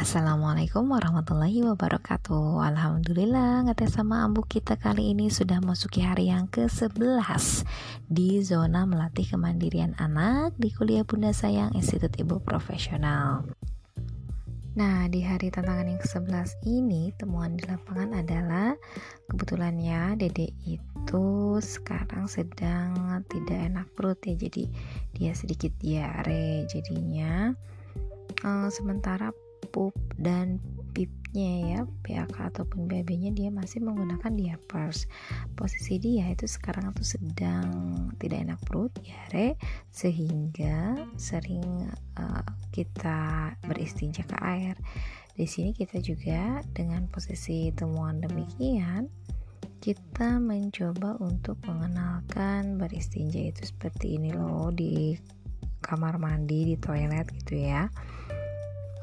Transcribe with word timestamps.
Assalamualaikum 0.00 0.96
warahmatullahi 0.96 1.60
wabarakatuh. 1.60 2.64
Alhamdulillah 2.72 3.68
ngetes 3.68 4.00
sama 4.00 4.24
ambu 4.24 4.48
kita 4.48 4.80
kali 4.80 5.12
ini 5.12 5.28
sudah 5.28 5.60
masuki 5.60 6.00
hari 6.00 6.32
yang 6.32 6.48
ke-11 6.48 7.20
Di 8.08 8.40
zona 8.40 8.88
melatih 8.88 9.28
kemandirian 9.28 9.92
anak 10.00 10.56
di 10.56 10.72
kuliah 10.72 11.04
Bunda 11.04 11.36
Sayang 11.36 11.76
Institut 11.76 12.16
Ibu 12.16 12.40
Profesional. 12.40 13.44
Nah 14.72 15.04
di 15.12 15.20
hari 15.20 15.52
tantangan 15.52 15.92
yang 15.92 16.00
ke-11 16.00 16.64
ini 16.64 17.12
temuan 17.20 17.60
di 17.60 17.68
lapangan 17.68 18.24
adalah 18.24 18.72
Kebetulannya 19.28 20.16
dede 20.16 20.48
itu 20.64 21.60
sekarang 21.60 22.24
sedang 22.24 23.20
tidak 23.28 23.68
enak 23.68 23.86
perut 23.92 24.16
ya 24.24 24.32
Jadi 24.48 24.64
dia 25.12 25.36
sedikit 25.36 25.76
diare 25.76 26.64
jadinya. 26.72 27.52
Uh, 28.40 28.72
Sementara 28.72 29.28
pup 29.70 29.94
dan 30.18 30.58
pipnya 30.90 31.52
ya 31.62 31.80
PAK 32.02 32.50
ataupun 32.52 32.90
BAB-nya 32.90 33.30
dia 33.30 33.48
masih 33.54 33.80
menggunakan 33.86 34.34
diapers 34.34 35.06
posisi 35.54 36.02
dia 36.02 36.26
itu 36.28 36.50
sekarang 36.50 36.90
tuh 36.92 37.06
sedang 37.06 37.70
tidak 38.18 38.50
enak 38.50 38.60
perut 38.66 38.90
diare 38.98 39.54
sehingga 39.94 40.98
sering 41.14 41.86
uh, 42.18 42.44
kita 42.74 43.54
beristinja 43.64 44.26
ke 44.26 44.36
air. 44.42 44.74
Di 45.38 45.46
sini 45.46 45.72
kita 45.72 46.02
juga 46.02 46.60
dengan 46.74 47.06
posisi 47.08 47.70
temuan 47.72 48.20
demikian 48.20 49.08
kita 49.80 50.36
mencoba 50.36 51.16
untuk 51.24 51.56
mengenalkan 51.64 52.76
beristinja 52.76 53.48
itu 53.48 53.72
seperti 53.72 54.20
ini 54.20 54.36
loh 54.36 54.68
di 54.68 55.16
kamar 55.80 56.20
mandi 56.20 56.68
di 56.68 56.76
toilet 56.76 57.24
gitu 57.32 57.64
ya 57.64 57.88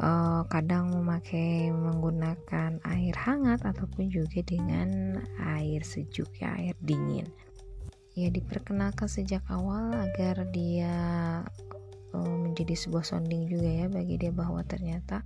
uh, 0.00 0.42
kadang 0.48 0.92
memakai 0.92 1.72
menggunakan 1.72 2.80
air 2.84 3.16
hangat 3.16 3.64
ataupun 3.64 4.12
juga 4.12 4.40
dengan 4.44 5.20
air 5.40 5.80
sejuk 5.84 6.28
ya 6.40 6.56
air 6.56 6.76
dingin. 6.84 7.28
Ya 8.16 8.32
diperkenalkan 8.32 9.08
sejak 9.08 9.44
awal 9.52 9.92
agar 9.92 10.48
dia 10.48 10.96
uh, 12.16 12.36
menjadi 12.40 12.72
sebuah 12.72 13.04
sounding 13.04 13.48
juga 13.48 13.68
ya 13.68 13.86
bagi 13.92 14.16
dia 14.16 14.32
bahwa 14.32 14.64
ternyata 14.64 15.20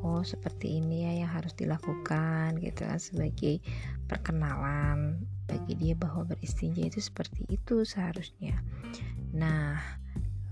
oh 0.00 0.24
seperti 0.24 0.80
ini 0.80 1.04
ya 1.04 1.12
yang 1.24 1.30
harus 1.30 1.52
dilakukan 1.52 2.56
gitu 2.64 2.88
kan 2.88 2.96
sebagai 2.96 3.60
perkenalan 4.08 5.20
bagi 5.44 5.76
dia 5.76 5.92
bahwa 5.92 6.24
beristinja 6.24 6.88
itu 6.88 7.04
seperti 7.04 7.44
itu 7.52 7.84
seharusnya. 7.84 8.56
Nah 9.36 9.76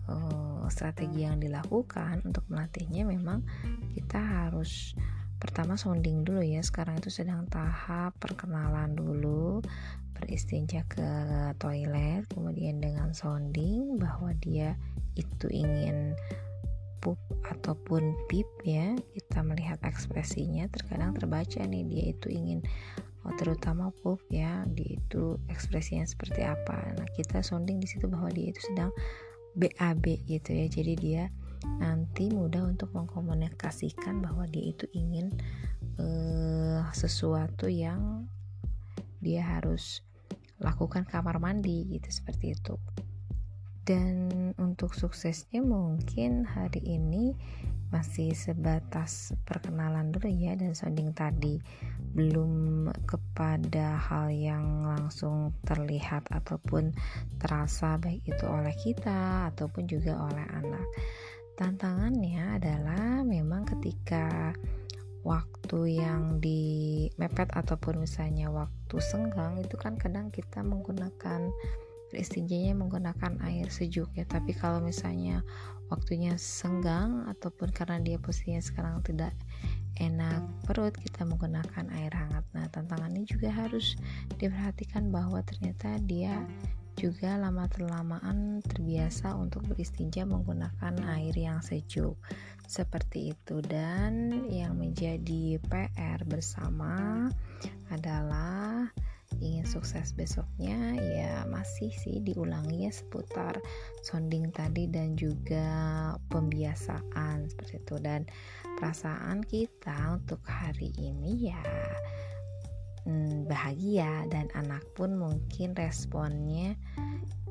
uh, 0.08 0.64
strategi 0.72 1.24
yang 1.24 1.38
dilakukan 1.38 2.24
untuk 2.24 2.44
melatihnya 2.48 3.04
memang 3.04 3.44
kita 3.94 4.18
harus 4.18 4.96
pertama 5.38 5.78
sounding 5.78 6.26
dulu 6.26 6.42
ya. 6.42 6.60
Sekarang 6.60 6.98
itu 6.98 7.08
sedang 7.12 7.46
tahap 7.46 8.16
perkenalan 8.18 8.98
dulu 8.98 9.62
beristinja 10.18 10.82
ke 10.90 11.06
toilet 11.62 12.26
kemudian 12.34 12.82
dengan 12.82 13.14
sounding 13.14 14.02
bahwa 14.02 14.34
dia 14.42 14.74
itu 15.14 15.46
ingin 15.46 16.18
pup 16.98 17.18
ataupun 17.46 18.18
pip 18.26 18.46
ya. 18.66 18.98
Kita 19.14 19.46
melihat 19.46 19.78
ekspresinya 19.86 20.66
terkadang 20.74 21.14
terbaca 21.14 21.62
nih 21.62 21.86
dia 21.86 22.04
itu 22.10 22.26
ingin 22.34 22.66
oh, 23.22 23.34
terutama 23.38 23.94
pup 24.02 24.18
ya 24.26 24.66
dia 24.74 24.98
itu 24.98 25.38
ekspresinya 25.46 26.02
seperti 26.02 26.42
apa. 26.42 26.98
Nah 26.98 27.06
kita 27.14 27.46
sounding 27.46 27.78
di 27.78 27.86
situ 27.86 28.10
bahwa 28.10 28.26
dia 28.34 28.50
itu 28.50 28.58
sedang 28.74 28.90
BAB 29.56 30.28
gitu 30.28 30.50
ya. 30.52 30.66
Jadi 30.68 30.92
dia 30.98 31.24
nanti 31.78 32.30
mudah 32.30 32.66
untuk 32.66 32.90
mengkomunikasikan 32.94 34.22
bahwa 34.22 34.46
dia 34.46 34.72
itu 34.74 34.86
ingin 34.94 35.34
uh, 35.98 36.86
sesuatu 36.94 37.66
yang 37.66 38.26
dia 39.18 39.42
harus 39.42 40.06
lakukan 40.58 41.06
kamar 41.06 41.38
mandi 41.38 41.86
gitu 41.86 42.10
seperti 42.10 42.54
itu 42.54 42.74
dan 43.88 44.52
untuk 44.60 44.92
suksesnya 44.92 45.64
mungkin 45.64 46.44
hari 46.44 46.84
ini 46.84 47.32
masih 47.88 48.36
sebatas 48.36 49.32
perkenalan 49.48 50.12
dulu 50.12 50.28
ya 50.28 50.52
dan 50.60 50.76
sounding 50.76 51.16
tadi. 51.16 51.56
Belum 52.12 52.84
kepada 53.08 53.96
hal 53.96 54.28
yang 54.28 54.84
langsung 54.84 55.56
terlihat 55.64 56.28
ataupun 56.28 56.92
terasa 57.40 57.96
baik 57.96 58.28
itu 58.28 58.44
oleh 58.44 58.76
kita 58.76 59.48
ataupun 59.56 59.88
juga 59.88 60.20
oleh 60.20 60.44
anak. 60.52 60.84
Tantangannya 61.56 62.60
adalah 62.60 63.24
memang 63.24 63.64
ketika 63.72 64.52
waktu 65.24 66.04
yang 66.04 66.44
di 66.44 67.08
mepet 67.16 67.48
ataupun 67.56 68.04
misalnya 68.04 68.52
waktu 68.52 68.96
senggang 69.00 69.56
itu 69.64 69.80
kan 69.80 69.96
kadang 69.96 70.28
kita 70.28 70.60
menggunakan 70.60 71.48
beristinjanya 72.10 72.74
menggunakan 72.76 73.40
air 73.44 73.68
sejuk 73.68 74.08
ya. 74.16 74.24
Tapi 74.24 74.56
kalau 74.56 74.80
misalnya 74.80 75.44
waktunya 75.88 76.36
senggang 76.36 77.24
ataupun 77.28 77.72
karena 77.72 78.00
dia 78.00 78.16
posisinya 78.20 78.60
sekarang 78.60 79.00
tidak 79.04 79.32
enak 79.98 80.46
perut 80.62 80.94
kita 80.94 81.26
menggunakan 81.26 81.86
air 81.90 82.12
hangat. 82.14 82.44
Nah 82.54 82.66
tantangannya 82.70 83.26
juga 83.26 83.50
harus 83.50 83.98
diperhatikan 84.38 85.10
bahwa 85.10 85.42
ternyata 85.42 85.98
dia 86.04 86.44
juga 86.98 87.38
lama 87.38 87.70
terlamaan 87.70 88.58
terbiasa 88.58 89.38
untuk 89.38 89.62
beristinja 89.70 90.26
menggunakan 90.26 90.98
air 91.14 91.34
yang 91.34 91.62
sejuk. 91.62 92.18
Seperti 92.66 93.32
itu. 93.32 93.62
Dan 93.62 94.44
yang 94.50 94.74
menjadi 94.76 95.62
PR 95.62 96.20
bersama 96.26 97.26
adalah 97.88 98.90
ingin 99.38 99.66
sukses 99.66 100.14
besoknya 100.14 100.94
ya 100.98 101.32
masih 101.46 101.90
sih 101.94 102.18
diulangi 102.22 102.86
ya 102.86 102.92
seputar 102.92 103.58
sounding 104.04 104.50
tadi 104.50 104.90
dan 104.90 105.14
juga 105.14 105.66
pembiasaan 106.30 107.48
seperti 107.50 107.80
itu. 107.82 107.96
Dan 108.02 108.26
perasaan 108.78 109.42
kita 109.42 110.18
untuk 110.18 110.42
hari 110.46 110.94
ini 110.98 111.50
ya 111.50 111.62
hmm, 113.08 113.48
bahagia 113.48 114.26
dan 114.30 114.46
anak 114.54 114.84
pun 114.94 115.16
mungkin 115.16 115.74
responnya 115.74 116.78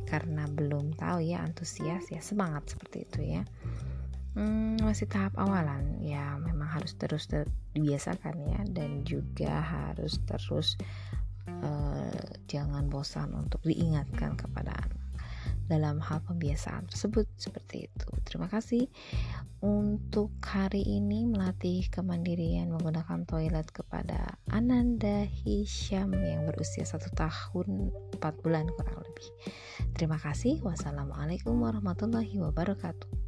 karena 0.07 0.47
belum 0.47 0.95
tahu 0.95 1.19
ya 1.19 1.43
antusias 1.43 2.07
ya 2.07 2.23
semangat 2.23 2.71
seperti 2.71 3.03
itu 3.03 3.19
ya. 3.39 3.43
Hmm, 4.37 4.77
masih 4.85 5.09
tahap 5.09 5.33
awalan 5.41 5.97
ya 5.97 6.37
memang 6.37 6.69
harus 6.69 6.93
terus 6.93 7.25
ter 7.25 7.49
dibiasakan 7.73 8.37
ya 8.45 8.61
dan 8.69 9.01
juga 9.01 9.61
harus 9.61 10.21
terus 10.29 10.77
uh, 12.17 12.35
jangan 12.49 12.89
bosan 12.89 13.31
untuk 13.37 13.61
diingatkan 13.61 14.33
kepada 14.33 14.73
anak 14.73 15.07
dalam 15.67 15.99
hal 15.99 16.23
pembiasaan 16.23 16.87
tersebut 16.87 17.27
seperti 17.35 17.91
itu. 17.91 18.09
Terima 18.23 18.47
kasih 18.47 18.87
untuk 19.59 20.31
hari 20.39 20.85
ini 20.85 21.27
melatih 21.27 21.91
kemandirian 21.91 22.71
menggunakan 22.71 23.27
toilet 23.27 23.67
kepada 23.75 24.39
Ananda 24.47 25.27
Hisham 25.27 26.15
yang 26.15 26.47
berusia 26.47 26.87
satu 26.87 27.11
tahun 27.13 27.91
empat 28.15 28.33
bulan 28.41 28.69
kurang 28.79 29.03
lebih. 29.03 29.27
Terima 29.93 30.15
kasih. 30.15 30.63
Wassalamualaikum 30.63 31.59
warahmatullahi 31.59 32.39
wabarakatuh. 32.39 33.26